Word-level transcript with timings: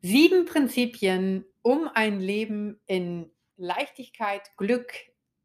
Sieben 0.00 0.44
Prinzipien, 0.44 1.44
um 1.62 1.90
ein 1.92 2.20
Leben 2.20 2.80
in 2.86 3.32
Leichtigkeit, 3.56 4.42
Glück, 4.56 4.92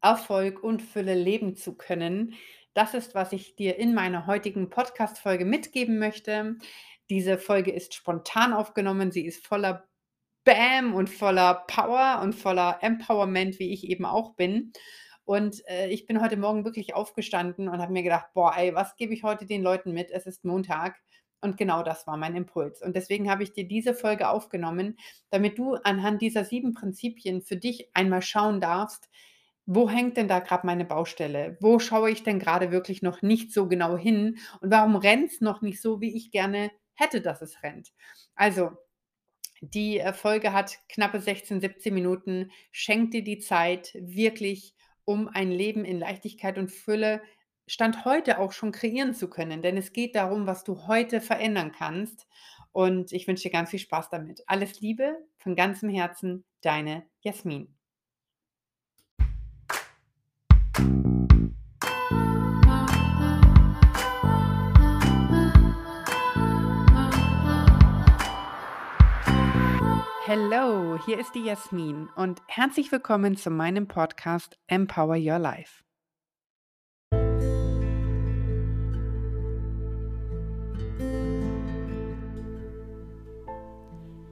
Erfolg 0.00 0.62
und 0.62 0.80
Fülle 0.80 1.14
leben 1.14 1.56
zu 1.56 1.76
können. 1.76 2.34
Das 2.72 2.94
ist, 2.94 3.16
was 3.16 3.32
ich 3.32 3.56
dir 3.56 3.76
in 3.78 3.94
meiner 3.94 4.28
heutigen 4.28 4.70
Podcast-Folge 4.70 5.44
mitgeben 5.44 5.98
möchte. 5.98 6.56
Diese 7.10 7.36
Folge 7.36 7.72
ist 7.72 7.94
spontan 7.94 8.52
aufgenommen. 8.52 9.10
Sie 9.10 9.26
ist 9.26 9.44
voller 9.44 9.88
Bam 10.44 10.94
und 10.94 11.10
voller 11.10 11.64
Power 11.66 12.20
und 12.22 12.34
voller 12.34 12.78
Empowerment, 12.80 13.58
wie 13.58 13.72
ich 13.72 13.88
eben 13.88 14.04
auch 14.04 14.34
bin. 14.34 14.72
Und 15.24 15.66
äh, 15.68 15.88
ich 15.88 16.06
bin 16.06 16.20
heute 16.20 16.36
Morgen 16.36 16.64
wirklich 16.64 16.94
aufgestanden 16.94 17.68
und 17.68 17.80
habe 17.80 17.92
mir 17.92 18.04
gedacht, 18.04 18.28
boah, 18.34 18.54
ey, 18.56 18.72
was 18.72 18.94
gebe 18.94 19.14
ich 19.14 19.24
heute 19.24 19.46
den 19.46 19.62
Leuten 19.62 19.92
mit? 19.92 20.12
Es 20.12 20.26
ist 20.26 20.44
Montag. 20.44 21.00
Und 21.44 21.58
genau 21.58 21.82
das 21.82 22.06
war 22.06 22.16
mein 22.16 22.36
Impuls. 22.36 22.80
Und 22.80 22.96
deswegen 22.96 23.30
habe 23.30 23.42
ich 23.42 23.52
dir 23.52 23.68
diese 23.68 23.92
Folge 23.92 24.30
aufgenommen, 24.30 24.96
damit 25.28 25.58
du 25.58 25.74
anhand 25.74 26.22
dieser 26.22 26.42
sieben 26.42 26.72
Prinzipien 26.72 27.42
für 27.42 27.58
dich 27.58 27.90
einmal 27.92 28.22
schauen 28.22 28.62
darfst, 28.62 29.10
wo 29.66 29.90
hängt 29.90 30.16
denn 30.16 30.26
da 30.26 30.38
gerade 30.40 30.66
meine 30.66 30.86
Baustelle? 30.86 31.58
Wo 31.60 31.78
schaue 31.78 32.10
ich 32.10 32.22
denn 32.22 32.38
gerade 32.38 32.70
wirklich 32.70 33.02
noch 33.02 33.20
nicht 33.20 33.52
so 33.52 33.68
genau 33.68 33.98
hin? 33.98 34.38
Und 34.62 34.70
warum 34.70 34.96
rennt 34.96 35.32
es 35.32 35.42
noch 35.42 35.60
nicht 35.60 35.82
so, 35.82 36.00
wie 36.00 36.16
ich 36.16 36.30
gerne 36.30 36.70
hätte, 36.94 37.20
dass 37.20 37.42
es 37.42 37.62
rennt? 37.62 37.92
Also, 38.34 38.70
die 39.60 39.98
äh, 39.98 40.14
Folge 40.14 40.54
hat 40.54 40.78
knappe 40.88 41.20
16, 41.20 41.60
17 41.60 41.92
Minuten. 41.92 42.52
Schenk 42.72 43.10
dir 43.10 43.22
die 43.22 43.38
Zeit, 43.38 43.92
wirklich 44.00 44.74
um 45.04 45.28
ein 45.28 45.50
Leben 45.50 45.84
in 45.84 45.98
Leichtigkeit 45.98 46.56
und 46.56 46.72
Fülle 46.72 47.20
Stand 47.66 48.04
heute 48.04 48.38
auch 48.40 48.52
schon 48.52 48.72
kreieren 48.72 49.14
zu 49.14 49.30
können, 49.30 49.62
denn 49.62 49.78
es 49.78 49.94
geht 49.94 50.14
darum, 50.14 50.46
was 50.46 50.64
du 50.64 50.86
heute 50.86 51.22
verändern 51.22 51.72
kannst. 51.72 52.26
Und 52.72 53.12
ich 53.12 53.26
wünsche 53.26 53.44
dir 53.44 53.52
ganz 53.52 53.70
viel 53.70 53.78
Spaß 53.78 54.10
damit. 54.10 54.42
Alles 54.46 54.80
Liebe 54.80 55.16
von 55.38 55.56
ganzem 55.56 55.88
Herzen, 55.88 56.44
deine 56.60 57.06
Jasmin. 57.20 57.74
Hallo, 70.26 70.98
hier 71.06 71.18
ist 71.18 71.34
die 71.34 71.44
Jasmin 71.44 72.08
und 72.16 72.42
herzlich 72.46 72.90
willkommen 72.92 73.36
zu 73.36 73.50
meinem 73.50 73.88
Podcast 73.88 74.58
Empower 74.66 75.16
Your 75.16 75.38
Life. 75.38 75.84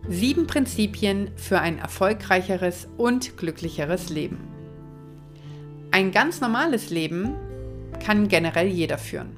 Sieben 0.09 0.49
Prinzipien 0.49 1.31
für 1.37 1.61
ein 1.61 1.79
erfolgreicheres 1.79 2.89
und 2.97 3.37
glücklicheres 3.37 4.11
Leben. 4.11 4.39
Ein 5.93 6.11
ganz 6.11 6.41
normales 6.41 6.91
Leben 6.91 7.37
kann 8.05 8.27
generell 8.27 8.67
jeder 8.67 8.99
führen. 8.99 9.37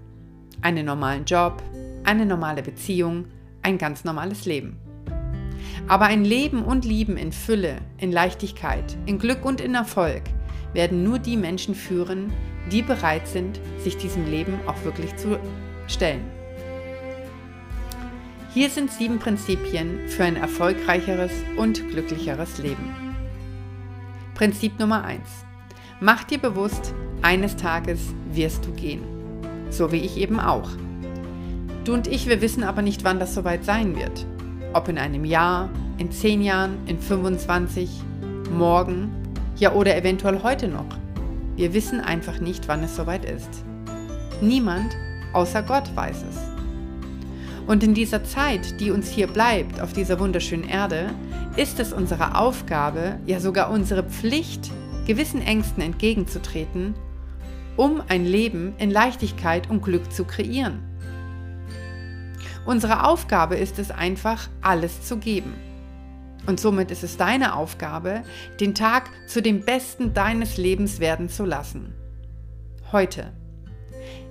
Einen 0.62 0.87
normalen 0.87 1.27
Job, 1.27 1.62
eine 2.05 2.25
normale 2.25 2.62
Beziehung, 2.62 3.27
ein 3.61 3.77
ganz 3.77 4.05
normales 4.05 4.47
Leben. 4.47 4.79
Aber 5.87 6.06
ein 6.06 6.25
Leben 6.25 6.65
und 6.65 6.87
Lieben 6.87 7.19
in 7.19 7.33
Fülle, 7.33 7.77
in 7.99 8.11
Leichtigkeit, 8.11 8.97
in 9.05 9.19
Glück 9.19 9.45
und 9.45 9.61
in 9.61 9.75
Erfolg 9.75 10.23
werden 10.73 11.05
nur 11.05 11.19
die 11.19 11.37
Menschen 11.37 11.75
führen, 11.75 12.33
die 12.73 12.81
bereit 12.81 13.28
sind, 13.28 13.61
sich 13.78 13.99
diesem 13.99 14.31
Leben 14.31 14.59
auch 14.67 14.83
wirklich 14.83 15.15
zu 15.17 15.39
stellen. 15.89 16.25
Hier 18.55 18.70
sind 18.70 18.92
sieben 18.92 19.19
Prinzipien 19.19 20.06
für 20.06 20.22
ein 20.22 20.36
erfolgreicheres 20.36 21.33
und 21.56 21.88
glücklicheres 21.88 22.58
Leben. 22.58 22.94
Prinzip 24.34 24.78
Nummer 24.78 25.02
1. 25.02 25.22
Mach 25.98 26.22
dir 26.22 26.38
bewusst, 26.38 26.94
eines 27.20 27.56
Tages 27.56 27.98
wirst 28.31 28.64
du 28.64 28.70
gehen. 28.70 29.03
So 29.70 29.91
wie 29.91 29.98
ich 29.98 30.19
eben 30.19 30.38
auch. 30.38 30.70
Du 31.82 31.94
und 31.94 32.06
ich, 32.06 32.28
wir 32.28 32.41
wissen 32.41 32.62
aber 32.62 32.81
nicht, 32.81 33.03
wann 33.03 33.19
das 33.19 33.34
soweit 33.34 33.64
sein 33.64 33.97
wird. 33.97 34.25
Ob 34.72 34.88
in 34.88 34.98
einem 34.98 35.25
Jahr, 35.25 35.69
in 35.98 36.12
zehn 36.12 36.41
Jahren, 36.41 36.76
in 36.87 37.00
25, 37.00 37.91
morgen, 38.53 39.10
ja 39.56 39.72
oder 39.72 39.97
eventuell 39.97 40.44
heute 40.44 40.69
noch. 40.69 40.87
Wir 41.56 41.75
wissen 41.75 42.00
einfach 42.00 42.38
nicht, 42.38 42.69
wann 42.69 42.84
es 42.84 42.94
soweit 42.94 43.25
ist. 43.25 43.64
Niemand 44.41 44.97
außer 45.32 45.64
Gott 45.64 45.91
weiß 45.97 46.25
es. 46.31 46.44
Und 47.66 47.82
in 47.82 47.94
dieser 47.94 48.22
Zeit, 48.25 48.78
die 48.80 48.91
uns 48.91 49.08
hier 49.08 49.26
bleibt, 49.26 49.80
auf 49.80 49.94
dieser 49.94 50.20
wunderschönen 50.20 50.69
Erde, 50.69 51.10
ist 51.56 51.80
es 51.80 51.94
unsere 51.94 52.36
Aufgabe, 52.36 53.19
ja 53.25 53.41
sogar 53.41 53.70
unsere 53.70 54.02
Pflicht, 54.02 54.70
gewissen 55.06 55.41
Ängsten 55.41 55.82
entgegenzutreten, 55.82 56.94
um 57.76 58.02
ein 58.08 58.26
Leben 58.26 58.75
in 58.78 58.91
Leichtigkeit 58.91 59.70
und 59.70 59.82
Glück 59.82 60.12
zu 60.12 60.25
kreieren. 60.25 60.80
Unsere 62.66 63.06
Aufgabe 63.06 63.56
ist 63.56 63.78
es 63.78 63.91
einfach, 63.91 64.48
alles 64.60 65.02
zu 65.02 65.16
geben. 65.16 65.54
Und 66.46 66.60
somit 66.60 66.91
ist 66.91 67.02
es 67.02 67.16
deine 67.16 67.54
Aufgabe, 67.54 68.22
den 68.60 68.75
Tag 68.75 69.08
zu 69.26 69.41
dem 69.41 69.62
Besten 69.62 70.12
deines 70.12 70.58
Lebens 70.58 71.00
werden 71.00 71.31
zu 71.31 71.46
lassen. 71.46 71.94
Heute. 72.92 73.32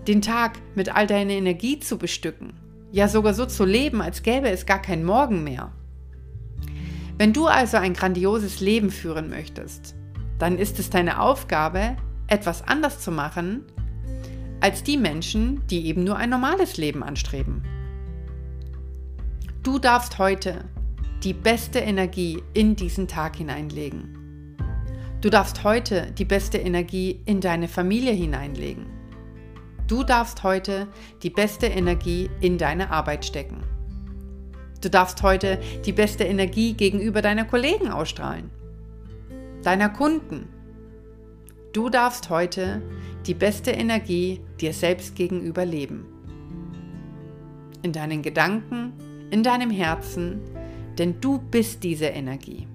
Den 0.07 0.21
Tag 0.21 0.59
mit 0.75 0.95
all 0.95 1.07
deiner 1.07 1.33
Energie 1.33 1.79
zu 1.79 1.97
bestücken 1.97 2.62
ja 2.93 3.07
sogar 3.07 3.33
so 3.33 3.47
zu 3.47 3.65
leben, 3.65 4.01
als 4.01 4.21
gäbe 4.21 4.49
es 4.49 4.67
gar 4.67 4.79
kein 4.79 5.03
Morgen 5.03 5.43
mehr. 5.43 5.71
Wenn 7.17 7.33
du 7.33 7.47
also 7.47 7.77
ein 7.77 7.93
grandioses 7.93 8.61
Leben 8.61 8.91
führen 8.91 9.29
möchtest, 9.29 9.95
dann 10.37 10.59
ist 10.59 10.77
es 10.77 10.91
deine 10.91 11.19
Aufgabe, 11.19 11.97
etwas 12.27 12.65
anders 12.67 12.99
zu 12.99 13.11
machen, 13.11 13.65
als 14.61 14.83
die 14.83 14.97
Menschen, 14.97 15.65
die 15.67 15.87
eben 15.87 16.03
nur 16.03 16.17
ein 16.17 16.29
normales 16.29 16.77
Leben 16.77 17.03
anstreben. 17.03 17.63
Du 19.63 19.79
darfst 19.79 20.19
heute 20.19 20.63
die 21.23 21.33
beste 21.33 21.79
Energie 21.79 22.43
in 22.53 22.75
diesen 22.75 23.07
Tag 23.07 23.37
hineinlegen. 23.37 24.55
Du 25.19 25.31
darfst 25.31 25.63
heute 25.63 26.11
die 26.11 26.25
beste 26.25 26.59
Energie 26.59 27.21
in 27.25 27.41
deine 27.41 27.67
Familie 27.67 28.13
hineinlegen. 28.13 28.92
Du 29.87 30.03
darfst 30.03 30.43
heute 30.43 30.87
die 31.23 31.29
beste 31.29 31.67
Energie 31.67 32.29
in 32.39 32.57
deine 32.57 32.89
Arbeit 32.89 33.25
stecken. 33.25 33.63
Du 34.81 34.89
darfst 34.89 35.23
heute 35.23 35.59
die 35.85 35.91
beste 35.91 36.23
Energie 36.23 36.73
gegenüber 36.73 37.21
deiner 37.21 37.45
Kollegen 37.45 37.89
ausstrahlen, 37.89 38.49
deiner 39.61 39.89
Kunden. 39.89 40.47
Du 41.73 41.89
darfst 41.89 42.29
heute 42.29 42.81
die 43.25 43.33
beste 43.33 43.71
Energie 43.71 44.41
dir 44.61 44.73
selbst 44.73 45.15
gegenüber 45.15 45.65
leben. 45.65 46.05
In 47.81 47.91
deinen 47.91 48.21
Gedanken, 48.21 48.93
in 49.31 49.43
deinem 49.43 49.69
Herzen, 49.69 50.41
denn 50.97 51.19
du 51.19 51.39
bist 51.39 51.83
diese 51.83 52.05
Energie. 52.05 52.67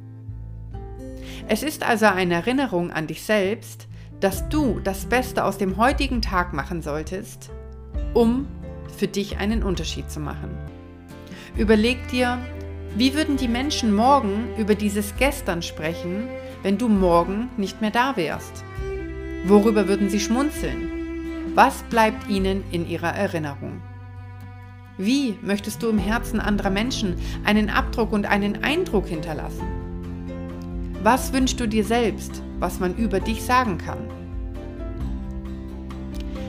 Es 1.46 1.62
ist 1.62 1.82
also 1.82 2.06
eine 2.06 2.34
Erinnerung 2.34 2.90
an 2.90 3.06
dich 3.06 3.22
selbst, 3.22 3.86
dass 4.20 4.48
du 4.48 4.80
das 4.82 5.06
Beste 5.06 5.44
aus 5.44 5.58
dem 5.58 5.76
heutigen 5.76 6.22
Tag 6.22 6.52
machen 6.52 6.82
solltest, 6.82 7.50
um 8.14 8.46
für 8.96 9.06
dich 9.06 9.38
einen 9.38 9.62
Unterschied 9.62 10.10
zu 10.10 10.20
machen. 10.20 10.50
Überleg 11.56 12.08
dir, 12.08 12.38
wie 12.96 13.14
würden 13.14 13.36
die 13.36 13.48
Menschen 13.48 13.94
morgen 13.94 14.48
über 14.56 14.74
dieses 14.74 15.14
Gestern 15.16 15.62
sprechen, 15.62 16.28
wenn 16.62 16.78
du 16.78 16.88
morgen 16.88 17.48
nicht 17.56 17.80
mehr 17.80 17.90
da 17.90 18.16
wärst? 18.16 18.64
Worüber 19.44 19.88
würden 19.88 20.08
sie 20.08 20.20
schmunzeln? 20.20 21.52
Was 21.54 21.82
bleibt 21.84 22.28
ihnen 22.28 22.64
in 22.72 22.88
ihrer 22.88 23.14
Erinnerung? 23.14 23.80
Wie 24.96 25.38
möchtest 25.42 25.82
du 25.82 25.88
im 25.88 25.98
Herzen 25.98 26.40
anderer 26.40 26.70
Menschen 26.70 27.16
einen 27.44 27.70
Abdruck 27.70 28.12
und 28.12 28.26
einen 28.26 28.64
Eindruck 28.64 29.06
hinterlassen? 29.06 29.77
Was 31.02 31.32
wünschst 31.32 31.60
du 31.60 31.68
dir 31.68 31.84
selbst, 31.84 32.42
was 32.58 32.80
man 32.80 32.96
über 32.96 33.20
dich 33.20 33.44
sagen 33.44 33.78
kann? 33.78 33.98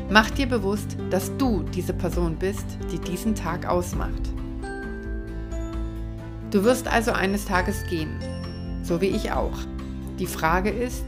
Mach 0.09 0.31
dir 0.31 0.47
bewusst, 0.47 0.97
dass 1.11 1.37
du 1.37 1.63
diese 1.75 1.93
Person 1.93 2.35
bist, 2.35 2.65
die 2.91 2.97
diesen 2.97 3.35
Tag 3.35 3.67
ausmacht. 3.67 4.23
Du 6.49 6.63
wirst 6.63 6.87
also 6.87 7.11
eines 7.11 7.45
Tages 7.45 7.85
gehen, 7.91 8.09
so 8.81 9.01
wie 9.01 9.09
ich 9.09 9.31
auch. 9.31 9.55
Die 10.17 10.25
Frage 10.25 10.71
ist, 10.71 11.05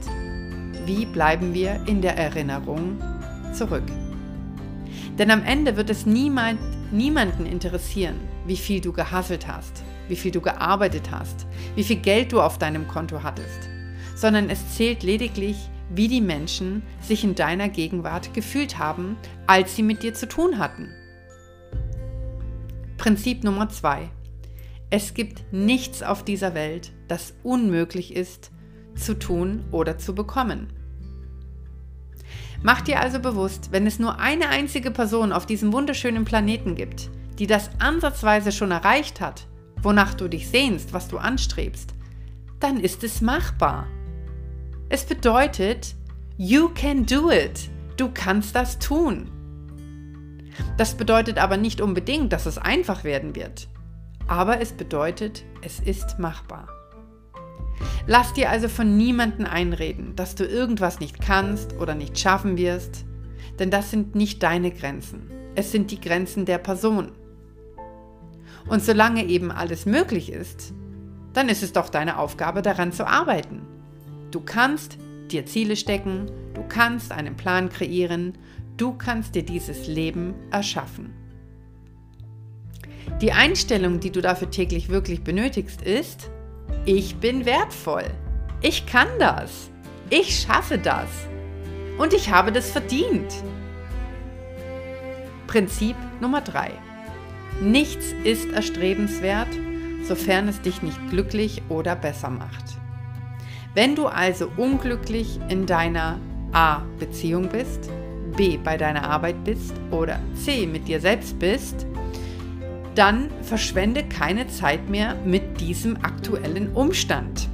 wie 0.86 1.08
bleiben 1.08 1.56
wir 1.56 1.82
in 1.88 2.04
der 2.04 2.16
Erinnerung 2.16 3.02
zurück? 3.54 3.90
Denn 5.18 5.32
am 5.32 5.44
Ende 5.44 5.78
wird 5.78 5.90
es 5.90 6.06
niemand, 6.06 6.60
niemanden 6.92 7.48
interessieren, 7.48 8.18
wie 8.46 8.58
viel 8.58 8.82
du 8.82 8.94
gehasselt 8.94 9.48
hast, 9.48 9.84
wie 10.08 10.16
viel 10.16 10.32
du 10.32 10.42
gearbeitet 10.42 11.10
hast, 11.10 11.48
wie 11.76 11.84
viel 11.84 11.98
Geld 11.98 12.32
du 12.32 12.42
auf 12.42 12.58
deinem 12.58 12.88
Konto 12.88 13.24
hattest, 13.24 13.70
sondern 14.16 14.50
es 14.50 14.76
zählt 14.76 15.04
lediglich, 15.04 15.58
wie 15.94 16.08
die 16.08 16.22
Menschen 16.22 16.84
sich 17.02 17.24
in 17.24 17.36
deiner 17.36 17.70
Gegenwart 17.70 18.34
gefühlt 18.34 18.78
haben, 18.78 19.18
als 19.48 19.76
sie 19.76 19.84
mit 19.84 20.04
dir 20.04 20.14
zu 20.14 20.28
tun 20.28 20.58
hatten. 20.58 20.90
Prinzip 22.98 23.44
Nummer 23.44 23.70
zwei: 23.70 24.10
Es 24.90 25.14
gibt 25.14 25.44
nichts 25.52 26.04
auf 26.04 26.24
dieser 26.24 26.54
Welt, 26.54 26.92
das 27.08 27.34
unmöglich 27.44 28.16
ist 28.16 28.52
zu 28.96 29.18
tun 29.18 29.66
oder 29.72 29.98
zu 29.98 30.16
bekommen. 30.16 30.72
Mach 32.64 32.82
dir 32.82 33.00
also 33.00 33.20
bewusst, 33.20 33.72
wenn 33.72 33.88
es 33.88 33.98
nur 33.98 34.20
eine 34.20 34.50
einzige 34.50 34.92
Person 34.92 35.32
auf 35.32 35.48
diesem 35.48 35.74
wunderschönen 35.74 36.26
Planeten 36.26 36.76
gibt, 36.76 37.10
die 37.40 37.48
das 37.48 37.72
ansatzweise 37.80 38.52
schon 38.52 38.70
erreicht 38.70 39.20
hat, 39.20 39.48
wonach 39.82 40.14
du 40.14 40.28
dich 40.28 40.50
sehnst, 40.50 40.94
was 40.94 41.08
du 41.08 41.18
anstrebst, 41.18 41.94
dann 42.60 42.80
ist 42.80 43.04
es 43.04 43.22
machbar. 43.22 43.88
Es 44.90 45.06
bedeutet, 45.06 45.96
you 46.38 46.70
can 46.70 47.06
do 47.06 47.32
it. 47.32 47.70
Du 47.98 48.10
kannst 48.14 48.56
das 48.56 48.80
tun. 48.80 49.30
Das 50.78 50.96
bedeutet 50.96 51.38
aber 51.38 51.58
nicht 51.58 51.82
unbedingt, 51.82 52.34
dass 52.34 52.46
es 52.46 52.58
einfach 52.58 53.04
werden 53.04 53.36
wird. 53.36 53.68
Aber 54.28 54.62
es 54.62 54.74
bedeutet, 54.74 55.44
es 55.62 55.80
ist 55.80 56.20
machbar. 56.20 56.68
Lass 58.08 58.34
dir 58.34 58.50
also 58.50 58.68
von 58.68 58.98
niemandem 58.98 59.46
einreden, 59.46 60.16
dass 60.16 60.36
du 60.36 60.46
irgendwas 60.46 61.00
nicht 61.00 61.22
kannst 61.22 61.74
oder 61.74 61.96
nicht 61.96 62.20
schaffen 62.20 62.58
wirst, 62.58 63.06
denn 63.60 63.72
das 63.72 63.92
sind 63.92 64.16
nicht 64.16 64.44
deine 64.44 64.72
Grenzen. 64.72 65.30
Es 65.56 65.72
sind 65.72 65.92
die 65.92 66.00
Grenzen 66.00 66.46
der 66.46 66.58
Person. 66.58 67.12
Und 68.68 68.84
solange 68.84 69.26
eben 69.26 69.52
alles 69.52 69.86
möglich 69.86 70.32
ist, 70.32 70.74
dann 71.34 71.50
ist 71.50 71.64
es 71.64 71.74
doch 71.74 71.90
deine 71.90 72.18
Aufgabe, 72.18 72.62
daran 72.62 72.92
zu 72.92 73.08
arbeiten. 73.08 73.62
Du 74.32 74.42
kannst 74.42 74.98
dir 75.32 75.46
Ziele 75.46 75.76
stecken, 75.76 76.30
du 76.54 76.64
kannst 76.68 77.12
einen 77.12 77.36
Plan 77.36 77.70
kreieren, 77.70 78.38
du 78.78 78.94
kannst 78.94 79.36
dir 79.36 79.44
dieses 79.44 79.88
Leben 79.88 80.34
erschaffen. 80.52 81.14
Die 83.22 83.32
Einstellung, 83.32 84.00
die 84.00 84.12
du 84.12 84.22
dafür 84.22 84.50
täglich 84.50 84.90
wirklich 84.90 85.24
benötigst, 85.24 85.82
ist, 85.82 86.30
ich 86.86 87.18
bin 87.18 87.46
wertvoll, 87.46 88.06
ich 88.62 88.86
kann 88.86 89.08
das, 89.20 89.70
ich 90.10 90.40
schaffe 90.40 90.78
das 90.78 91.10
und 91.98 92.14
ich 92.14 92.32
habe 92.32 92.52
das 92.52 92.72
verdient. 92.72 93.34
Prinzip 95.48 95.96
Nummer 96.20 96.42
3. 96.42 96.72
Nichts 97.62 98.16
ist 98.24 98.52
erstrebenswert, 98.52 99.48
sofern 100.04 100.48
es 100.48 100.62
dich 100.62 100.82
nicht 100.82 100.98
glücklich 101.12 101.62
oder 101.70 101.96
besser 101.96 102.32
macht. 102.32 102.66
Wenn 103.76 103.96
du 103.96 104.08
also 104.08 104.52
unglücklich 104.58 105.40
in 105.48 105.68
deiner 105.68 106.20
A 106.54 106.82
Beziehung 106.98 107.50
bist, 107.50 107.92
B 108.36 108.58
bei 108.58 108.78
deiner 108.78 109.04
Arbeit 109.04 109.44
bist 109.44 109.74
oder 109.92 110.20
C 110.34 110.66
mit 110.66 110.88
dir 110.88 111.00
selbst 111.00 111.38
bist, 111.38 111.86
dann 112.96 113.30
verschwende 113.44 114.04
keine 114.04 114.48
Zeit 114.48 114.90
mehr 114.90 115.14
mit 115.24 115.62
diesem 115.62 115.98
aktuellen 115.98 116.74
Umstand. 116.74 117.48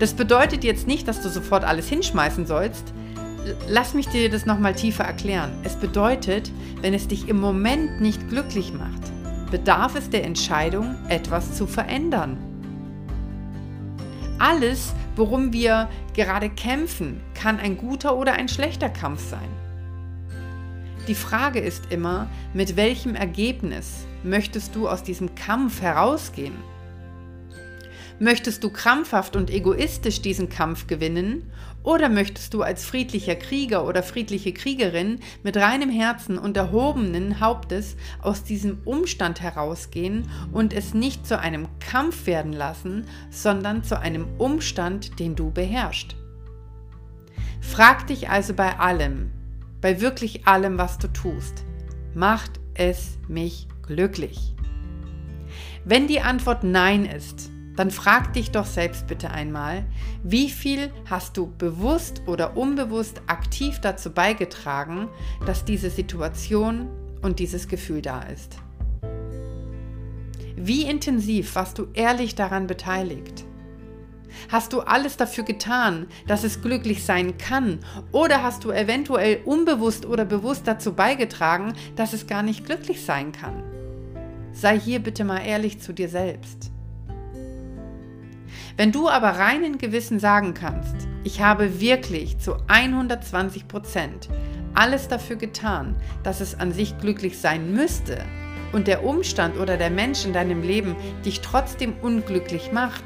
Das 0.00 0.14
bedeutet 0.14 0.64
jetzt 0.64 0.88
nicht, 0.88 1.06
dass 1.06 1.22
du 1.22 1.28
sofort 1.28 1.62
alles 1.62 1.88
hinschmeißen 1.88 2.44
sollst. 2.44 2.92
Lass 3.68 3.94
mich 3.94 4.08
dir 4.08 4.28
das 4.30 4.44
nochmal 4.44 4.74
tiefer 4.74 5.04
erklären. 5.04 5.52
Es 5.62 5.76
bedeutet, 5.76 6.52
wenn 6.82 6.92
es 6.92 7.08
dich 7.08 7.28
im 7.28 7.40
Moment 7.40 8.00
nicht 8.00 8.28
glücklich 8.28 8.72
macht, 8.72 9.00
bedarf 9.50 9.96
es 9.96 10.10
der 10.10 10.24
Entscheidung, 10.24 10.94
etwas 11.08 11.56
zu 11.56 11.66
verändern. 11.66 12.36
Alles, 14.38 14.94
worum 15.16 15.52
wir 15.52 15.88
gerade 16.14 16.50
kämpfen, 16.50 17.20
kann 17.34 17.58
ein 17.58 17.76
guter 17.76 18.16
oder 18.16 18.34
ein 18.34 18.48
schlechter 18.48 18.88
Kampf 18.88 19.28
sein. 19.28 19.48
Die 21.08 21.14
Frage 21.14 21.60
ist 21.60 21.90
immer, 21.90 22.28
mit 22.52 22.76
welchem 22.76 23.14
Ergebnis 23.14 24.06
möchtest 24.22 24.76
du 24.76 24.88
aus 24.88 25.02
diesem 25.02 25.34
Kampf 25.34 25.80
herausgehen? 25.80 26.54
Möchtest 28.18 28.62
du 28.62 28.70
krampfhaft 28.70 29.34
und 29.34 29.50
egoistisch 29.50 30.20
diesen 30.20 30.50
Kampf 30.50 30.86
gewinnen 30.86 31.50
oder 31.82 32.08
möchtest 32.08 32.54
du 32.54 32.62
als 32.62 32.84
friedlicher 32.84 33.36
Krieger 33.36 33.86
oder 33.86 34.02
friedliche 34.02 34.52
Kriegerin 34.52 35.20
mit 35.42 35.56
reinem 35.56 35.90
Herzen 35.90 36.38
und 36.38 36.56
erhobenen 36.56 37.40
Hauptes 37.40 37.96
aus 38.20 38.44
diesem 38.44 38.78
Umstand 38.84 39.40
herausgehen 39.40 40.28
und 40.52 40.72
es 40.72 40.94
nicht 40.94 41.26
zu 41.26 41.38
einem 41.38 41.68
Kampf 41.78 42.26
werden 42.26 42.52
lassen, 42.52 43.06
sondern 43.30 43.82
zu 43.82 43.98
einem 43.98 44.26
Umstand, 44.38 45.18
den 45.18 45.36
du 45.36 45.50
beherrschst? 45.50 46.16
Frag 47.60 48.06
dich 48.06 48.28
also 48.28 48.54
bei 48.54 48.78
allem, 48.78 49.30
bei 49.80 50.00
wirklich 50.00 50.46
allem, 50.46 50.78
was 50.78 50.98
du 50.98 51.08
tust, 51.08 51.64
macht 52.14 52.60
es 52.74 53.18
mich 53.28 53.68
glücklich? 53.82 54.54
Wenn 55.84 56.06
die 56.06 56.20
Antwort 56.20 56.62
Nein 56.62 57.06
ist, 57.06 57.50
dann 57.76 57.90
frag 57.90 58.32
dich 58.32 58.50
doch 58.50 58.66
selbst 58.66 59.06
bitte 59.06 59.30
einmal, 59.30 59.84
wie 60.22 60.50
viel 60.50 60.90
hast 61.08 61.36
du 61.36 61.46
bewusst 61.46 62.22
oder 62.26 62.56
unbewusst 62.56 63.22
aktiv 63.26 63.80
dazu 63.80 64.10
beigetragen, 64.10 65.08
dass 65.46 65.64
diese 65.64 65.90
Situation 65.90 66.88
und 67.22 67.38
dieses 67.38 67.68
Gefühl 67.68 68.02
da 68.02 68.22
ist? 68.22 68.58
Wie 70.56 70.82
intensiv 70.82 71.54
warst 71.54 71.78
du 71.78 71.86
ehrlich 71.94 72.34
daran 72.34 72.66
beteiligt? 72.66 73.44
Hast 74.48 74.72
du 74.72 74.80
alles 74.80 75.16
dafür 75.16 75.44
getan, 75.44 76.06
dass 76.26 76.44
es 76.44 76.62
glücklich 76.62 77.04
sein 77.04 77.38
kann? 77.38 77.80
Oder 78.12 78.42
hast 78.42 78.64
du 78.64 78.70
eventuell 78.70 79.40
unbewusst 79.44 80.06
oder 80.06 80.24
bewusst 80.24 80.66
dazu 80.66 80.92
beigetragen, 80.92 81.72
dass 81.96 82.12
es 82.12 82.26
gar 82.26 82.42
nicht 82.42 82.66
glücklich 82.66 83.04
sein 83.04 83.32
kann? 83.32 83.62
Sei 84.52 84.78
hier 84.78 85.00
bitte 85.00 85.24
mal 85.24 85.38
ehrlich 85.38 85.80
zu 85.80 85.92
dir 85.92 86.08
selbst. 86.08 86.70
Wenn 88.80 88.92
du 88.92 89.10
aber 89.10 89.32
reinen 89.32 89.76
Gewissen 89.76 90.18
sagen 90.18 90.54
kannst, 90.54 91.06
ich 91.22 91.42
habe 91.42 91.82
wirklich 91.82 92.38
zu 92.38 92.56
120 92.66 93.68
Prozent 93.68 94.30
alles 94.72 95.06
dafür 95.06 95.36
getan, 95.36 95.96
dass 96.22 96.40
es 96.40 96.58
an 96.58 96.72
sich 96.72 96.96
glücklich 96.96 97.38
sein 97.38 97.74
müsste 97.74 98.24
und 98.72 98.86
der 98.86 99.04
Umstand 99.04 99.58
oder 99.58 99.76
der 99.76 99.90
Mensch 99.90 100.24
in 100.24 100.32
deinem 100.32 100.62
Leben 100.62 100.96
dich 101.26 101.42
trotzdem 101.42 101.92
unglücklich 102.00 102.72
macht, 102.72 103.04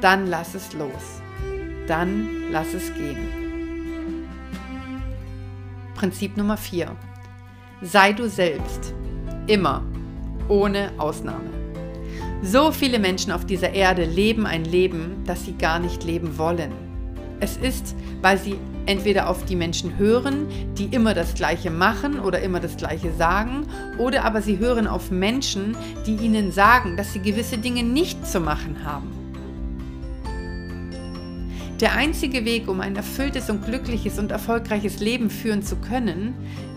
dann 0.00 0.26
lass 0.26 0.56
es 0.56 0.72
los. 0.72 1.22
Dann 1.86 2.50
lass 2.50 2.74
es 2.74 2.92
gehen. 2.94 4.26
Prinzip 5.94 6.36
Nummer 6.36 6.56
4. 6.56 6.96
Sei 7.80 8.12
du 8.12 8.28
selbst. 8.28 8.92
Immer. 9.46 9.84
Ohne 10.48 10.90
Ausnahme. 10.98 11.65
So 12.48 12.70
viele 12.70 13.00
Menschen 13.00 13.32
auf 13.32 13.44
dieser 13.44 13.72
Erde 13.72 14.04
leben 14.04 14.46
ein 14.46 14.64
Leben, 14.64 15.24
das 15.26 15.44
sie 15.44 15.54
gar 15.54 15.80
nicht 15.80 16.04
leben 16.04 16.38
wollen. 16.38 16.70
Es 17.40 17.56
ist, 17.56 17.96
weil 18.22 18.38
sie 18.38 18.54
entweder 18.86 19.28
auf 19.28 19.44
die 19.46 19.56
Menschen 19.56 19.98
hören, 19.98 20.46
die 20.78 20.84
immer 20.84 21.12
das 21.12 21.34
Gleiche 21.34 21.72
machen 21.72 22.20
oder 22.20 22.40
immer 22.40 22.60
das 22.60 22.76
Gleiche 22.76 23.12
sagen, 23.12 23.66
oder 23.98 24.24
aber 24.24 24.42
sie 24.42 24.58
hören 24.58 24.86
auf 24.86 25.10
Menschen, 25.10 25.76
die 26.06 26.14
ihnen 26.14 26.52
sagen, 26.52 26.96
dass 26.96 27.12
sie 27.12 27.18
gewisse 27.18 27.58
Dinge 27.58 27.82
nicht 27.82 28.24
zu 28.24 28.38
machen 28.38 28.84
haben. 28.84 29.10
Der 31.80 31.96
einzige 31.96 32.44
Weg, 32.44 32.68
um 32.68 32.80
ein 32.80 32.94
erfülltes 32.94 33.50
und 33.50 33.66
glückliches 33.66 34.20
und 34.20 34.30
erfolgreiches 34.30 35.00
Leben 35.00 35.30
führen 35.30 35.64
zu 35.64 35.74
können, 35.76 36.32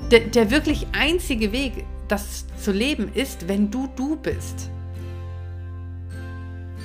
der, 0.09 0.21
der 0.21 0.49
wirklich 0.49 0.87
einzige 0.93 1.51
Weg, 1.51 1.85
das 2.07 2.47
zu 2.59 2.71
leben, 2.71 3.11
ist, 3.13 3.47
wenn 3.47 3.69
du 3.69 3.87
du 3.95 4.15
bist. 4.15 4.71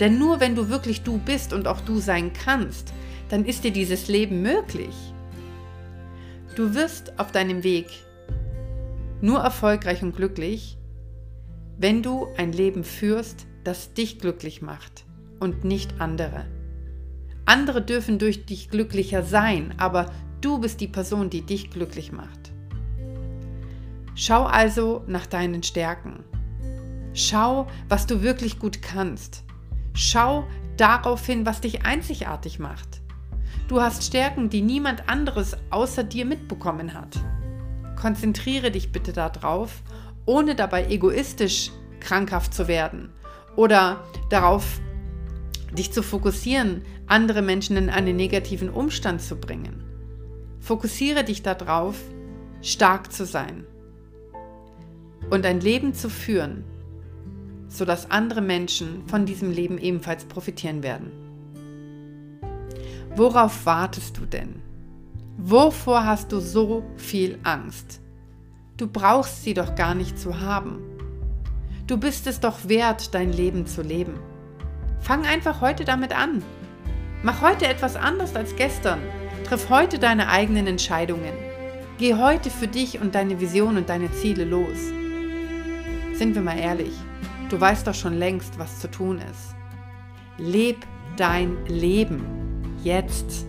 Denn 0.00 0.18
nur 0.18 0.40
wenn 0.40 0.54
du 0.54 0.68
wirklich 0.68 1.02
du 1.02 1.18
bist 1.18 1.52
und 1.52 1.68
auch 1.68 1.80
du 1.80 1.98
sein 1.98 2.32
kannst, 2.32 2.92
dann 3.28 3.44
ist 3.44 3.64
dir 3.64 3.72
dieses 3.72 4.08
Leben 4.08 4.42
möglich. 4.42 4.94
Du 6.56 6.74
wirst 6.74 7.18
auf 7.18 7.32
deinem 7.32 7.64
Weg 7.64 7.86
nur 9.20 9.40
erfolgreich 9.40 10.02
und 10.02 10.14
glücklich, 10.14 10.78
wenn 11.78 12.02
du 12.02 12.28
ein 12.36 12.52
Leben 12.52 12.84
führst, 12.84 13.46
das 13.64 13.94
dich 13.94 14.18
glücklich 14.18 14.62
macht 14.62 15.04
und 15.40 15.64
nicht 15.64 16.00
andere. 16.00 16.46
Andere 17.46 17.82
dürfen 17.82 18.18
durch 18.18 18.46
dich 18.46 18.70
glücklicher 18.70 19.22
sein, 19.22 19.74
aber 19.78 20.12
du 20.40 20.58
bist 20.58 20.80
die 20.80 20.88
Person, 20.88 21.30
die 21.30 21.42
dich 21.42 21.70
glücklich 21.70 22.12
macht. 22.12 22.52
Schau 24.14 24.44
also 24.44 25.02
nach 25.06 25.26
deinen 25.26 25.62
Stärken. 25.62 26.24
Schau, 27.12 27.66
was 27.88 28.06
du 28.06 28.22
wirklich 28.22 28.58
gut 28.58 28.80
kannst. 28.80 29.44
Schau 29.94 30.46
darauf 30.76 31.24
hin, 31.24 31.46
was 31.46 31.60
dich 31.60 31.86
einzigartig 31.86 32.58
macht. 32.58 33.00
Du 33.68 33.80
hast 33.80 34.02
Stärken, 34.02 34.50
die 34.50 34.60
niemand 34.60 35.08
anderes 35.08 35.56
außer 35.70 36.04
dir 36.04 36.26
mitbekommen 36.26 36.92
hat. 36.92 37.16
Konzentriere 37.96 38.70
dich 38.70 38.92
bitte 38.92 39.12
darauf, 39.12 39.82
ohne 40.26 40.54
dabei 40.54 40.88
egoistisch 40.88 41.70
krankhaft 42.00 42.52
zu 42.52 42.68
werden 42.68 43.10
oder 43.56 44.04
darauf 44.30 44.80
dich 45.72 45.92
zu 45.92 46.02
fokussieren, 46.02 46.82
andere 47.06 47.40
Menschen 47.40 47.76
in 47.76 47.88
einen 47.88 48.16
negativen 48.16 48.68
Umstand 48.68 49.22
zu 49.22 49.36
bringen. 49.36 49.82
Fokussiere 50.60 51.24
dich 51.24 51.42
darauf, 51.42 51.96
stark 52.62 53.12
zu 53.12 53.24
sein 53.24 53.64
und 55.30 55.46
ein 55.46 55.60
Leben 55.60 55.94
zu 55.94 56.10
führen, 56.10 56.64
sodass 57.74 58.10
andere 58.10 58.40
Menschen 58.40 59.06
von 59.08 59.26
diesem 59.26 59.50
Leben 59.50 59.78
ebenfalls 59.78 60.24
profitieren 60.24 60.82
werden. 60.82 61.10
Worauf 63.16 63.66
wartest 63.66 64.16
du 64.16 64.26
denn? 64.26 64.62
Wovor 65.36 66.06
hast 66.06 66.30
du 66.32 66.40
so 66.40 66.84
viel 66.96 67.38
Angst? 67.42 68.00
Du 68.76 68.86
brauchst 68.86 69.42
sie 69.42 69.54
doch 69.54 69.74
gar 69.74 69.94
nicht 69.94 70.18
zu 70.18 70.40
haben. 70.40 70.78
Du 71.86 71.96
bist 71.98 72.26
es 72.26 72.40
doch 72.40 72.68
wert, 72.68 73.14
dein 73.14 73.32
Leben 73.32 73.66
zu 73.66 73.82
leben. 73.82 74.14
Fang 75.00 75.24
einfach 75.26 75.60
heute 75.60 75.84
damit 75.84 76.16
an. 76.16 76.42
Mach 77.22 77.42
heute 77.42 77.66
etwas 77.66 77.96
anders 77.96 78.36
als 78.36 78.56
gestern. 78.56 79.00
Triff 79.44 79.68
heute 79.68 79.98
deine 79.98 80.28
eigenen 80.28 80.66
Entscheidungen. 80.66 81.34
Geh 81.98 82.14
heute 82.14 82.50
für 82.50 82.68
dich 82.68 83.00
und 83.00 83.14
deine 83.14 83.40
Vision 83.40 83.76
und 83.76 83.88
deine 83.88 84.10
Ziele 84.12 84.44
los. 84.44 84.78
Sind 86.14 86.34
wir 86.34 86.42
mal 86.42 86.58
ehrlich, 86.58 86.92
du 87.48 87.60
weißt 87.60 87.86
doch 87.86 87.94
schon 87.94 88.14
längst, 88.14 88.58
was 88.58 88.80
zu 88.80 88.90
tun 88.90 89.18
ist. 89.18 89.54
Leb 90.38 90.78
dein 91.16 91.56
Leben. 91.66 92.24
Jetzt. 92.82 93.46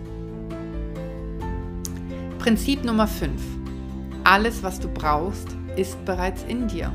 Prinzip 2.40 2.84
Nummer 2.84 3.08
5. 3.08 3.42
Alles, 4.24 4.64
was 4.64 4.80
du 4.80 4.88
brauchst, 4.88 5.48
ist 5.76 6.04
bereits 6.06 6.44
in 6.44 6.68
dir. 6.68 6.92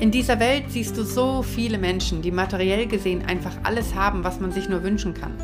In 0.00 0.10
dieser 0.10 0.40
Welt 0.40 0.64
siehst 0.68 0.96
du 0.96 1.04
so 1.04 1.42
viele 1.42 1.78
Menschen, 1.78 2.22
die 2.22 2.32
materiell 2.32 2.86
gesehen 2.86 3.24
einfach 3.24 3.52
alles 3.62 3.94
haben, 3.94 4.24
was 4.24 4.40
man 4.40 4.50
sich 4.50 4.68
nur 4.68 4.82
wünschen 4.82 5.14
kann. 5.14 5.36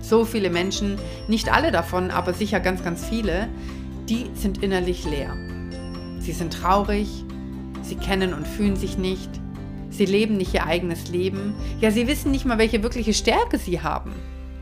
So 0.00 0.26
viele 0.26 0.50
Menschen, 0.50 0.98
nicht 1.28 1.50
alle 1.50 1.72
davon, 1.72 2.10
aber 2.10 2.34
sicher 2.34 2.60
ganz, 2.60 2.84
ganz 2.84 3.06
viele, 3.06 3.48
die 4.08 4.26
sind 4.34 4.62
innerlich 4.62 5.06
leer. 5.06 5.34
Sie 6.18 6.32
sind 6.32 6.52
traurig, 6.52 7.24
sie 7.80 7.96
kennen 7.96 8.34
und 8.34 8.46
fühlen 8.46 8.76
sich 8.76 8.98
nicht, 8.98 9.30
sie 9.96 10.06
leben 10.06 10.36
nicht 10.36 10.54
ihr 10.54 10.66
eigenes 10.66 11.08
Leben, 11.08 11.54
ja, 11.80 11.90
sie 11.90 12.06
wissen 12.06 12.30
nicht 12.30 12.44
mal, 12.44 12.58
welche 12.58 12.82
wirkliche 12.82 13.14
Stärke 13.14 13.58
sie 13.58 13.80
haben. 13.80 14.12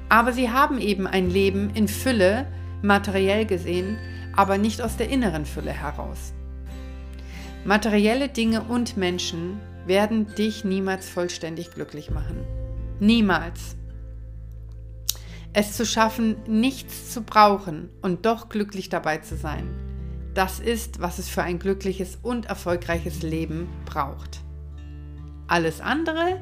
Aber 0.08 0.32
sie 0.32 0.50
haben 0.50 0.78
eben 0.78 1.06
ein 1.06 1.30
Leben 1.30 1.70
in 1.74 1.88
Fülle, 1.88 2.46
materiell 2.82 3.46
gesehen, 3.46 3.98
aber 4.36 4.58
nicht 4.58 4.82
aus 4.82 4.96
der 4.96 5.08
inneren 5.08 5.46
Fülle 5.46 5.72
heraus. 5.72 6.32
Materielle 7.64 8.28
Dinge 8.28 8.62
und 8.62 8.96
Menschen 8.96 9.60
werden 9.86 10.34
dich 10.34 10.64
niemals 10.64 11.08
vollständig 11.08 11.70
glücklich 11.70 12.10
machen. 12.10 12.44
Niemals. 13.00 13.76
Es 15.52 15.76
zu 15.76 15.84
schaffen, 15.84 16.36
nichts 16.46 17.12
zu 17.12 17.22
brauchen 17.22 17.90
und 18.00 18.24
doch 18.26 18.48
glücklich 18.48 18.88
dabei 18.88 19.18
zu 19.18 19.36
sein, 19.36 19.68
das 20.34 20.60
ist, 20.60 21.00
was 21.00 21.18
es 21.18 21.28
für 21.28 21.42
ein 21.42 21.58
glückliches 21.58 22.18
und 22.22 22.46
erfolgreiches 22.46 23.22
Leben 23.22 23.68
braucht. 23.84 24.40
Alles 25.46 25.80
andere 25.80 26.40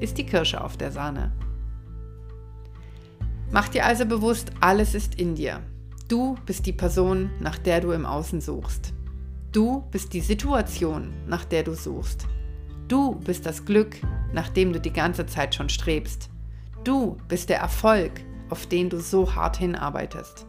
ist 0.00 0.18
die 0.18 0.26
Kirsche 0.26 0.62
auf 0.62 0.76
der 0.76 0.92
Sahne. 0.92 1.32
Mach 3.50 3.68
dir 3.68 3.84
also 3.84 4.06
bewusst, 4.06 4.52
alles 4.60 4.94
ist 4.94 5.16
in 5.16 5.34
dir. 5.34 5.60
Du 6.08 6.36
bist 6.46 6.66
die 6.66 6.72
Person, 6.72 7.30
nach 7.40 7.58
der 7.58 7.80
du 7.80 7.92
im 7.92 8.06
Außen 8.06 8.40
suchst. 8.40 8.92
Du 9.52 9.84
bist 9.90 10.12
die 10.12 10.20
Situation, 10.20 11.12
nach 11.26 11.44
der 11.44 11.64
du 11.64 11.74
suchst. 11.74 12.26
Du 12.86 13.16
bist 13.16 13.46
das 13.46 13.64
Glück, 13.64 13.96
nach 14.32 14.48
dem 14.48 14.72
du 14.72 14.80
die 14.80 14.92
ganze 14.92 15.26
Zeit 15.26 15.54
schon 15.54 15.68
strebst. 15.68 16.30
Du 16.84 17.16
bist 17.28 17.48
der 17.48 17.58
Erfolg, 17.58 18.20
auf 18.48 18.66
den 18.66 18.88
du 18.88 19.00
so 19.00 19.34
hart 19.34 19.56
hinarbeitest. 19.56 20.46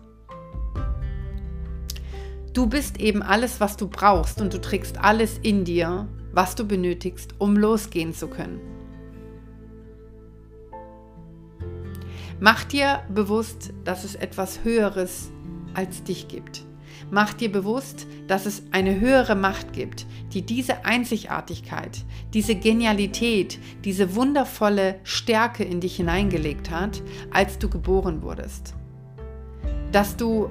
Du 2.54 2.68
bist 2.68 3.00
eben 3.00 3.24
alles, 3.24 3.60
was 3.60 3.78
du 3.78 3.88
brauchst 3.88 4.42
und 4.42 4.54
du 4.54 4.60
trägst 4.60 4.98
alles 4.98 5.38
in 5.40 5.64
dir, 5.64 6.08
was 6.34 6.56
du 6.56 6.66
benötigst, 6.66 7.36
um 7.38 7.58
losgehen 7.58 8.14
zu 8.14 8.28
können. 8.28 8.60
Mach 12.40 12.64
dir 12.64 13.04
bewusst, 13.14 13.72
dass 13.84 14.04
es 14.04 14.16
etwas 14.16 14.64
Höheres 14.64 15.32
als 15.76 16.04
dich 16.04 16.28
gibt. 16.28 16.66
Mach 17.10 17.34
dir 17.34 17.52
bewusst, 17.52 18.08
dass 18.28 18.46
es 18.46 18.64
eine 18.72 19.00
höhere 19.00 19.36
Macht 19.36 19.74
gibt, 19.74 20.06
die 20.34 20.42
diese 20.42 20.86
Einzigartigkeit, 20.86 22.04
diese 22.34 22.56
Genialität, 22.56 23.60
diese 23.84 24.16
wundervolle 24.16 25.00
Stärke 25.04 25.64
in 25.64 25.82
dich 25.82 25.98
hineingelegt 25.98 26.72
hat, 26.72 27.02
als 27.32 27.60
du 27.60 27.70
geboren 27.70 28.22
wurdest. 28.22 28.76
Dass 29.92 30.16
du 30.16 30.50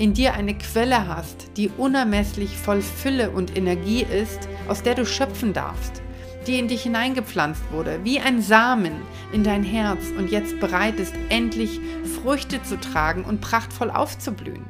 in 0.00 0.14
dir 0.14 0.32
eine 0.32 0.56
Quelle 0.56 1.08
hast, 1.08 1.58
die 1.58 1.68
unermesslich 1.68 2.56
voll 2.56 2.80
Fülle 2.80 3.30
und 3.32 3.54
Energie 3.54 4.02
ist, 4.02 4.48
aus 4.66 4.82
der 4.82 4.94
du 4.94 5.04
schöpfen 5.04 5.52
darfst, 5.52 6.00
die 6.46 6.58
in 6.58 6.68
dich 6.68 6.84
hineingepflanzt 6.84 7.70
wurde, 7.70 8.00
wie 8.02 8.18
ein 8.18 8.40
Samen 8.40 8.92
in 9.30 9.44
dein 9.44 9.62
Herz 9.62 10.06
und 10.16 10.30
jetzt 10.30 10.58
bereit 10.58 10.98
ist, 10.98 11.12
endlich 11.28 11.80
Früchte 12.22 12.62
zu 12.62 12.80
tragen 12.80 13.24
und 13.24 13.42
prachtvoll 13.42 13.90
aufzublühen. 13.90 14.64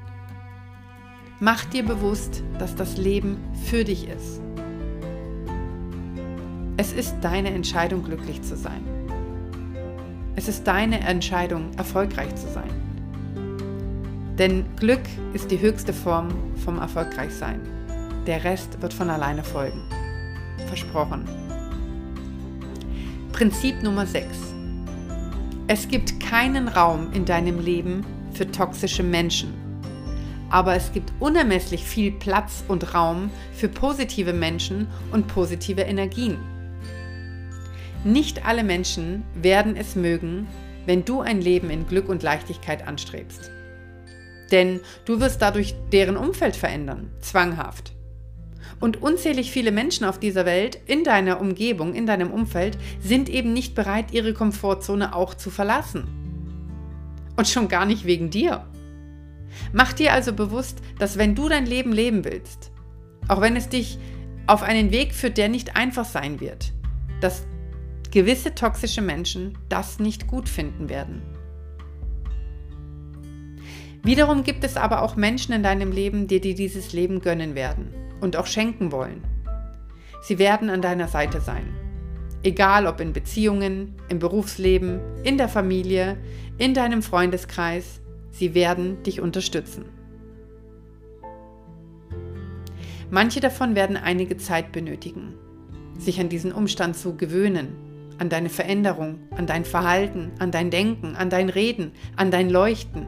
Mach 1.38 1.64
dir 1.64 1.84
bewusst, 1.84 2.42
dass 2.58 2.74
das 2.74 2.96
Leben 2.96 3.38
für 3.66 3.84
dich 3.84 4.08
ist. 4.08 4.40
Es 6.76 6.92
ist 6.92 7.14
deine 7.20 7.50
Entscheidung, 7.50 8.02
glücklich 8.02 8.42
zu 8.42 8.56
sein. 8.56 8.82
Es 10.34 10.48
ist 10.48 10.64
deine 10.64 10.98
Entscheidung, 10.98 11.70
erfolgreich 11.76 12.34
zu 12.34 12.48
sein. 12.48 12.89
Denn 14.40 14.64
Glück 14.76 15.02
ist 15.32 15.52
die 15.52 15.60
höchste 15.60 15.92
Form 15.92 16.30
vom 16.64 16.78
Erfolgreichsein. 16.78 17.60
Der 18.26 18.42
Rest 18.42 18.82
wird 18.82 18.92
von 18.92 19.10
alleine 19.10 19.44
folgen. 19.44 19.82
Versprochen. 20.66 21.28
Prinzip 23.32 23.80
Nummer 23.82 24.06
6. 24.06 24.26
Es 25.68 25.86
gibt 25.86 26.18
keinen 26.18 26.66
Raum 26.66 27.12
in 27.12 27.24
deinem 27.24 27.60
Leben 27.60 28.04
für 28.32 28.50
toxische 28.50 29.04
Menschen 29.04 29.60
aber 30.50 30.74
es 30.74 30.92
gibt 30.92 31.12
unermesslich 31.20 31.84
viel 31.84 32.10
Platz 32.10 32.64
und 32.66 32.92
Raum 32.92 33.30
für 33.54 33.68
positive 33.68 34.32
Menschen 34.32 34.88
und 35.12 35.28
positive 35.28 35.82
Energien. 35.82 36.38
Nicht 38.02 38.44
alle 38.44 38.64
Menschen 38.64 39.22
werden 39.34 39.76
es 39.76 39.94
mögen, 39.94 40.48
wenn 40.86 41.04
du 41.04 41.20
ein 41.20 41.40
Leben 41.40 41.70
in 41.70 41.86
Glück 41.86 42.08
und 42.08 42.22
Leichtigkeit 42.22 42.86
anstrebst. 42.86 43.52
Denn 44.50 44.80
du 45.04 45.20
wirst 45.20 45.42
dadurch 45.42 45.74
deren 45.92 46.16
Umfeld 46.16 46.56
verändern, 46.56 47.10
zwanghaft. 47.20 47.92
Und 48.80 49.02
unzählig 49.02 49.50
viele 49.50 49.72
Menschen 49.72 50.06
auf 50.06 50.18
dieser 50.18 50.46
Welt, 50.46 50.78
in 50.86 51.04
deiner 51.04 51.40
Umgebung, 51.40 51.94
in 51.94 52.06
deinem 52.06 52.30
Umfeld, 52.30 52.78
sind 53.00 53.28
eben 53.28 53.52
nicht 53.52 53.74
bereit, 53.74 54.12
ihre 54.12 54.32
Komfortzone 54.32 55.14
auch 55.14 55.34
zu 55.34 55.50
verlassen. 55.50 56.08
Und 57.36 57.46
schon 57.46 57.68
gar 57.68 57.84
nicht 57.84 58.04
wegen 58.04 58.30
dir. 58.30 58.66
Mach 59.72 59.92
dir 59.92 60.12
also 60.12 60.32
bewusst, 60.32 60.78
dass 60.98 61.18
wenn 61.18 61.34
du 61.34 61.48
dein 61.48 61.66
Leben 61.66 61.92
leben 61.92 62.24
willst, 62.24 62.70
auch 63.28 63.40
wenn 63.40 63.56
es 63.56 63.68
dich 63.68 63.98
auf 64.46 64.62
einen 64.62 64.90
Weg 64.90 65.14
führt, 65.14 65.38
der 65.38 65.48
nicht 65.48 65.76
einfach 65.76 66.04
sein 66.04 66.40
wird, 66.40 66.72
dass 67.20 67.46
gewisse 68.10 68.54
toxische 68.54 69.02
Menschen 69.02 69.56
das 69.68 69.98
nicht 69.98 70.26
gut 70.26 70.48
finden 70.48 70.88
werden. 70.88 71.22
Wiederum 74.02 74.44
gibt 74.44 74.64
es 74.64 74.76
aber 74.76 75.02
auch 75.02 75.16
Menschen 75.16 75.52
in 75.52 75.62
deinem 75.62 75.92
Leben, 75.92 76.26
die 76.26 76.40
dir 76.40 76.54
dieses 76.54 76.92
Leben 76.92 77.20
gönnen 77.20 77.54
werden 77.54 77.92
und 78.20 78.36
auch 78.36 78.46
schenken 78.46 78.92
wollen. 78.92 79.22
Sie 80.22 80.38
werden 80.38 80.70
an 80.70 80.82
deiner 80.82 81.08
Seite 81.08 81.40
sein. 81.40 81.74
Egal 82.42 82.86
ob 82.86 83.00
in 83.00 83.12
Beziehungen, 83.12 83.94
im 84.08 84.18
Berufsleben, 84.18 85.00
in 85.22 85.36
der 85.36 85.48
Familie, 85.48 86.16
in 86.56 86.72
deinem 86.72 87.02
Freundeskreis, 87.02 88.00
Sie 88.30 88.54
werden 88.54 89.02
dich 89.02 89.20
unterstützen. 89.20 89.86
Manche 93.10 93.40
davon 93.40 93.74
werden 93.74 93.96
einige 93.96 94.36
Zeit 94.36 94.70
benötigen, 94.72 95.34
sich 95.98 96.20
an 96.20 96.28
diesen 96.28 96.52
Umstand 96.52 96.96
zu 96.96 97.16
gewöhnen, 97.16 97.74
an 98.18 98.28
deine 98.28 98.48
Veränderung, 98.48 99.18
an 99.36 99.46
dein 99.46 99.64
Verhalten, 99.64 100.30
an 100.38 100.52
dein 100.52 100.70
Denken, 100.70 101.16
an 101.16 101.28
dein 101.28 101.48
Reden, 101.48 101.92
an 102.16 102.30
dein 102.30 102.48
Leuchten. 102.48 103.06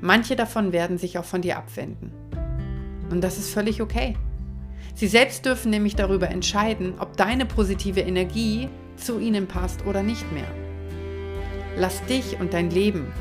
Manche 0.00 0.36
davon 0.36 0.72
werden 0.72 0.98
sich 0.98 1.18
auch 1.18 1.24
von 1.24 1.42
dir 1.42 1.58
abwenden. 1.58 2.12
Und 3.10 3.22
das 3.22 3.38
ist 3.38 3.52
völlig 3.52 3.82
okay. 3.82 4.16
Sie 4.94 5.06
selbst 5.06 5.44
dürfen 5.44 5.70
nämlich 5.70 5.96
darüber 5.96 6.28
entscheiden, 6.28 6.94
ob 6.98 7.16
deine 7.16 7.46
positive 7.46 8.00
Energie 8.00 8.68
zu 8.96 9.18
ihnen 9.18 9.46
passt 9.46 9.86
oder 9.86 10.02
nicht 10.02 10.30
mehr. 10.32 10.50
Lass 11.76 12.04
dich 12.06 12.38
und 12.40 12.52
dein 12.52 12.70
Leben 12.70 13.12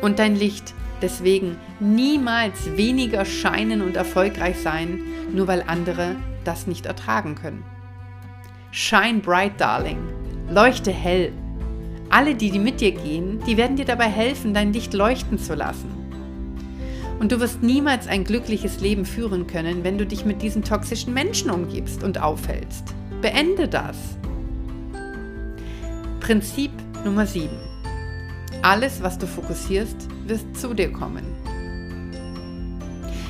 und 0.00 0.18
dein 0.18 0.36
Licht 0.36 0.74
deswegen 1.00 1.56
niemals 1.80 2.76
weniger 2.76 3.24
scheinen 3.24 3.82
und 3.82 3.96
erfolgreich 3.96 4.58
sein, 4.58 5.02
nur 5.32 5.48
weil 5.48 5.64
andere 5.66 6.16
das 6.44 6.66
nicht 6.66 6.86
ertragen 6.86 7.34
können. 7.34 7.64
Shine 8.70 9.20
bright, 9.20 9.60
darling. 9.60 9.98
Leuchte 10.48 10.92
hell. 10.92 11.32
Alle, 12.12 12.34
die, 12.34 12.50
die 12.50 12.58
mit 12.58 12.82
dir 12.82 12.92
gehen, 12.92 13.40
die 13.46 13.56
werden 13.56 13.76
dir 13.76 13.86
dabei 13.86 14.04
helfen, 14.04 14.52
dein 14.52 14.74
Licht 14.74 14.92
leuchten 14.92 15.38
zu 15.38 15.54
lassen. 15.54 15.88
Und 17.18 17.32
du 17.32 17.40
wirst 17.40 17.62
niemals 17.62 18.06
ein 18.06 18.24
glückliches 18.24 18.80
Leben 18.80 19.06
führen 19.06 19.46
können, 19.46 19.82
wenn 19.82 19.96
du 19.96 20.04
dich 20.04 20.26
mit 20.26 20.42
diesen 20.42 20.62
toxischen 20.62 21.14
Menschen 21.14 21.50
umgibst 21.50 22.02
und 22.02 22.20
aufhältst. 22.20 22.94
beende 23.22 23.66
das. 23.66 23.96
Prinzip 26.20 26.70
Nummer 27.02 27.24
7. 27.24 27.48
Alles, 28.60 29.02
was 29.02 29.16
du 29.16 29.26
fokussierst, 29.26 29.96
wird 30.26 30.40
zu 30.54 30.74
dir 30.74 30.92
kommen. 30.92 31.24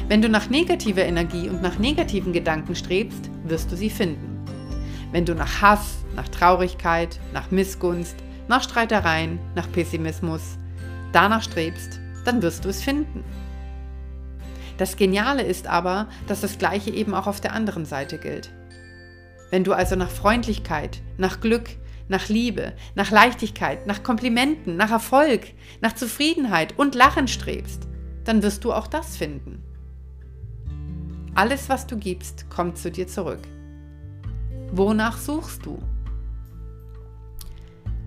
Wenn 0.08 0.22
du 0.22 0.28
nach 0.28 0.50
negativer 0.50 1.04
Energie 1.04 1.48
und 1.48 1.62
nach 1.62 1.78
negativen 1.78 2.32
Gedanken 2.32 2.74
strebst, 2.74 3.30
wirst 3.44 3.70
du 3.70 3.76
sie 3.76 3.90
finden. 3.90 4.44
Wenn 5.12 5.24
du 5.24 5.36
nach 5.36 5.62
Hass, 5.62 5.98
nach 6.16 6.26
Traurigkeit, 6.26 7.20
nach 7.32 7.52
Missgunst, 7.52 8.16
nach 8.52 8.64
Streitereien, 8.64 9.40
nach 9.54 9.72
Pessimismus 9.72 10.58
danach 11.12 11.42
strebst, 11.42 12.00
dann 12.26 12.42
wirst 12.42 12.66
du 12.66 12.68
es 12.68 12.82
finden. 12.82 13.24
Das 14.76 14.96
Geniale 14.96 15.42
ist 15.42 15.66
aber, 15.66 16.06
dass 16.26 16.42
das 16.42 16.58
Gleiche 16.58 16.90
eben 16.90 17.14
auch 17.14 17.26
auf 17.26 17.40
der 17.40 17.54
anderen 17.54 17.86
Seite 17.86 18.18
gilt. 18.18 18.52
Wenn 19.50 19.64
du 19.64 19.72
also 19.72 19.96
nach 19.96 20.10
Freundlichkeit, 20.10 21.00
nach 21.16 21.40
Glück, 21.40 21.70
nach 22.08 22.28
Liebe, 22.28 22.74
nach 22.94 23.10
Leichtigkeit, 23.10 23.86
nach 23.86 24.02
Komplimenten, 24.02 24.76
nach 24.76 24.90
Erfolg, 24.90 25.54
nach 25.80 25.94
Zufriedenheit 25.94 26.78
und 26.78 26.94
Lachen 26.94 27.28
strebst, 27.28 27.88
dann 28.24 28.42
wirst 28.42 28.64
du 28.64 28.74
auch 28.74 28.86
das 28.86 29.16
finden. 29.16 29.62
Alles, 31.34 31.70
was 31.70 31.86
du 31.86 31.96
gibst, 31.96 32.50
kommt 32.50 32.76
zu 32.76 32.90
dir 32.90 33.06
zurück. 33.06 33.48
Wonach 34.72 35.16
suchst 35.16 35.64
du? 35.64 35.78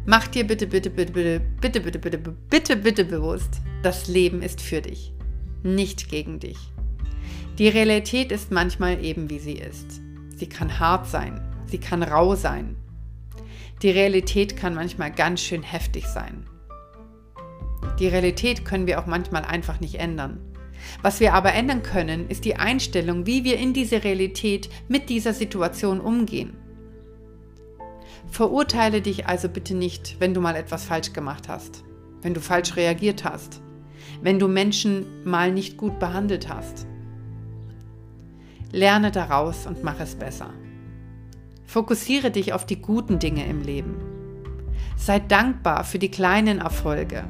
Mach 0.08 0.28
dir 0.28 0.46
bitte, 0.46 0.68
bitte, 0.68 0.92
bitte, 0.92 1.12
bitte, 1.12 1.40
bitte, 1.40 1.80
bitte, 1.80 2.00
bitte, 2.00 2.20
bitte, 2.48 2.76
bitte 2.76 3.06
bewusst, 3.06 3.62
das 3.82 4.08
Leben 4.08 4.44
ist 4.44 4.62
für 4.62 4.80
dich, 4.80 5.12
nicht 5.64 6.10
gegen 6.10 6.40
dich. 6.40 6.60
Die 7.58 7.70
Realität 7.70 8.32
ist 8.32 8.52
manchmal 8.52 9.04
eben 9.04 9.32
wie 9.32 9.40
sie 9.40 9.54
ist. 9.54 10.00
Sie 10.36 10.48
kann 10.48 10.80
hart 10.80 11.08
sein, 11.08 11.42
sie 11.66 11.80
kann 11.80 12.04
rau 12.04 12.36
sein. 12.36 12.76
Die 13.82 13.90
Realität 13.90 14.56
kann 14.56 14.76
manchmal 14.76 15.12
ganz 15.12 15.42
schön 15.42 15.64
heftig 15.64 16.06
sein. 16.06 16.46
Die 17.98 18.08
Realität 18.08 18.64
können 18.64 18.86
wir 18.86 19.00
auch 19.00 19.08
manchmal 19.08 19.44
einfach 19.44 19.80
nicht 19.80 19.96
ändern. 19.96 20.40
Was 21.02 21.20
wir 21.20 21.34
aber 21.34 21.54
ändern 21.54 21.82
können, 21.82 22.30
ist 22.30 22.46
die 22.46 22.58
Einstellung, 22.58 23.26
wie 23.26 23.44
wir 23.44 23.58
in 23.58 23.74
diese 23.74 24.04
Realität 24.04 24.70
mit 24.88 25.10
dieser 25.10 25.34
Situation 25.34 26.00
umgehen. 26.00 26.58
Verurteile 28.28 29.02
dich 29.02 29.28
also 29.28 29.50
bitte 29.50 29.76
nicht, 29.76 30.18
wenn 30.20 30.34
du 30.34 30.42
mal 30.42 30.56
etwas 30.56 30.86
falsch 30.86 31.14
gemacht 31.14 31.48
hast, 31.48 31.84
wenn 32.22 32.34
du 32.34 32.42
falsch 32.42 32.76
reagiert 32.76 33.24
hast, 33.24 33.62
wenn 34.22 34.40
du 34.40 34.48
Menschen 34.48 35.06
mal 35.24 35.52
nicht 35.52 35.78
gut 35.78 36.00
behandelt 36.00 36.50
hast. 36.50 36.86
Lerne 38.72 39.12
daraus 39.12 39.68
und 39.68 39.84
mach 39.84 40.00
es 40.00 40.16
besser. 40.16 40.50
Fokussiere 41.66 42.32
dich 42.32 42.54
auf 42.54 42.66
die 42.66 42.82
guten 42.82 43.20
Dinge 43.20 43.46
im 43.46 43.62
Leben. 43.62 43.96
Sei 44.98 45.20
dankbar 45.20 45.84
für 45.84 46.00
die 46.00 46.12
kleinen 46.12 46.60
Erfolge, 46.60 47.26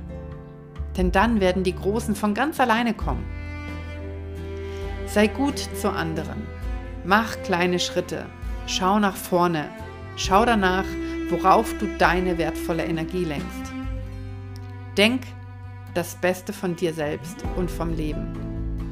denn 0.98 1.12
dann 1.12 1.40
werden 1.40 1.64
die 1.64 1.76
großen 1.76 2.16
von 2.16 2.34
ganz 2.34 2.60
alleine 2.60 2.94
kommen. 2.94 3.26
Sei 5.08 5.28
gut 5.28 5.60
zu 5.60 5.90
anderen. 5.92 6.48
Mach 7.04 7.42
kleine 7.44 7.80
Schritte. 7.80 8.26
Schau 8.68 9.00
nach 9.00 9.16
vorne. 9.16 9.70
Schau 10.18 10.46
danach, 10.46 10.86
worauf 11.30 11.78
du 11.78 11.88
deine 11.98 12.38
wertvolle 12.38 12.86
Energie 12.86 13.26
lenkst. 13.26 13.74
Denk 14.98 15.24
das 15.94 16.16
Beste 16.16 16.54
von 16.54 16.76
dir 16.76 16.94
selbst 16.94 17.44
und 17.58 17.70
vom 17.70 17.94
Leben. 17.94 18.28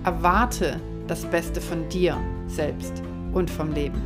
Erwarte 0.03 0.81
das 1.07 1.25
Beste 1.25 1.61
von 1.61 1.87
dir 1.87 2.17
selbst 2.47 3.01
und 3.33 3.49
vom 3.49 3.71
Leben. 3.71 4.01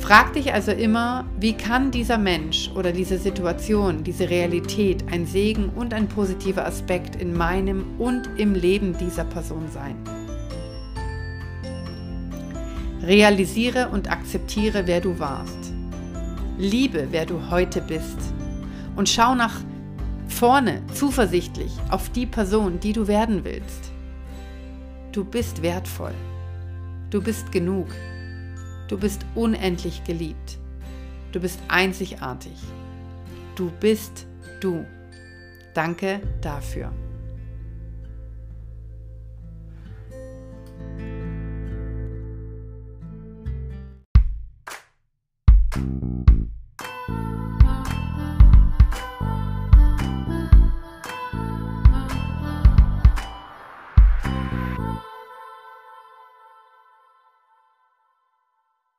Frag 0.00 0.32
dich 0.32 0.52
also 0.52 0.72
immer, 0.72 1.26
wie 1.38 1.52
kann 1.52 1.92
dieser 1.92 2.18
Mensch 2.18 2.68
oder 2.74 2.90
diese 2.90 3.18
Situation, 3.18 4.02
diese 4.02 4.28
Realität 4.30 5.04
ein 5.12 5.26
Segen 5.26 5.68
und 5.68 5.94
ein 5.94 6.08
positiver 6.08 6.66
Aspekt 6.66 7.14
in 7.14 7.36
meinem 7.36 8.00
und 8.00 8.28
im 8.36 8.54
Leben 8.54 8.98
dieser 8.98 9.24
Person 9.24 9.68
sein. 9.72 10.21
Realisiere 13.02 13.88
und 13.88 14.10
akzeptiere, 14.10 14.86
wer 14.86 15.00
du 15.00 15.18
warst. 15.18 15.72
Liebe, 16.56 17.08
wer 17.10 17.26
du 17.26 17.50
heute 17.50 17.80
bist. 17.80 18.18
Und 18.94 19.08
schau 19.08 19.34
nach 19.34 19.60
vorne 20.28 20.82
zuversichtlich 20.94 21.72
auf 21.90 22.10
die 22.10 22.26
Person, 22.26 22.78
die 22.78 22.92
du 22.92 23.08
werden 23.08 23.44
willst. 23.44 23.90
Du 25.10 25.24
bist 25.24 25.62
wertvoll. 25.62 26.14
Du 27.10 27.20
bist 27.20 27.50
genug. 27.50 27.88
Du 28.88 28.96
bist 28.96 29.26
unendlich 29.34 30.04
geliebt. 30.04 30.58
Du 31.32 31.40
bist 31.40 31.58
einzigartig. 31.68 32.56
Du 33.56 33.70
bist 33.80 34.26
du. 34.60 34.86
Danke 35.74 36.20
dafür. 36.40 36.92